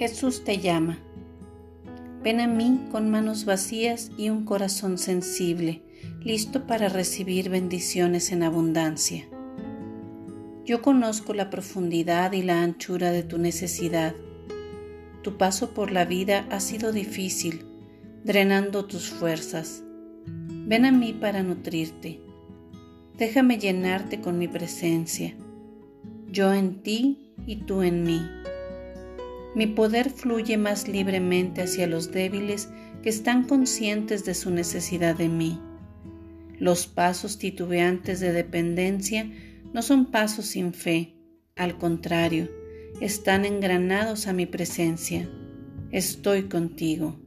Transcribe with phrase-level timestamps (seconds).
[0.00, 0.98] Jesús te llama.
[2.22, 5.82] Ven a mí con manos vacías y un corazón sensible,
[6.22, 9.28] listo para recibir bendiciones en abundancia.
[10.64, 14.14] Yo conozco la profundidad y la anchura de tu necesidad.
[15.20, 17.66] Tu paso por la vida ha sido difícil,
[18.24, 19.84] drenando tus fuerzas.
[20.24, 22.22] Ven a mí para nutrirte.
[23.18, 25.36] Déjame llenarte con mi presencia,
[26.26, 28.39] yo en ti y tú en mí.
[29.54, 32.68] Mi poder fluye más libremente hacia los débiles
[33.02, 35.60] que están conscientes de su necesidad de mí.
[36.58, 39.30] Los pasos titubeantes de dependencia
[39.72, 41.14] no son pasos sin fe,
[41.56, 42.48] al contrario,
[43.00, 45.28] están engranados a mi presencia.
[45.90, 47.18] Estoy contigo.